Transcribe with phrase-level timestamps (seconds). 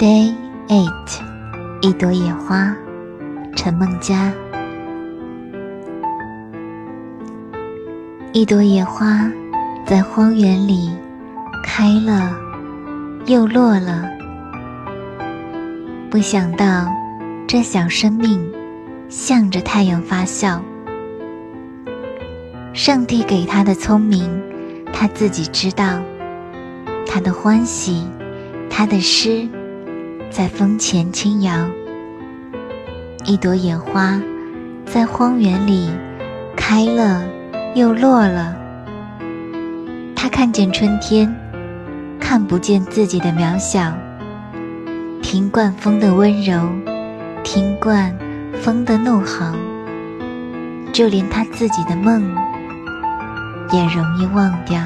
[0.00, 0.32] Day
[0.68, 1.20] Eight，
[1.82, 2.74] 一朵野花，
[3.54, 4.32] 陈梦佳。
[8.32, 9.30] 一朵野花
[9.84, 10.88] 在荒原里
[11.62, 12.34] 开了，
[13.26, 14.08] 又落了。
[16.10, 16.90] 不想到，
[17.46, 18.50] 这小生命
[19.10, 20.62] 向着太阳发笑。
[22.72, 24.42] 上帝给他的聪明，
[24.94, 26.00] 他自己知道；
[27.06, 28.08] 他的欢喜，
[28.70, 29.46] 他的诗。
[30.30, 31.52] 在风前轻摇，
[33.24, 34.22] 一朵野花
[34.86, 35.90] 在荒原里
[36.56, 37.24] 开了
[37.74, 38.56] 又落了。
[40.14, 41.34] 他看见春天，
[42.20, 43.92] 看不见自己的渺小。
[45.20, 46.70] 听惯风的温柔，
[47.42, 48.16] 听惯
[48.54, 49.46] 风的怒吼，
[50.92, 52.22] 就连他自己的梦
[53.72, 54.80] 也容易忘掉。